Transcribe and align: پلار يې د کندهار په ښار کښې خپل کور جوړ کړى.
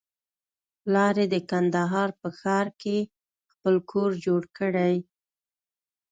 پلار 0.81 1.15
يې 1.21 1.25
د 1.33 1.35
کندهار 1.49 2.09
په 2.19 2.27
ښار 2.39 2.67
کښې 2.81 2.99
خپل 3.51 3.75
کور 3.91 4.09
جوړ 4.25 4.41
کړى. 4.57 4.95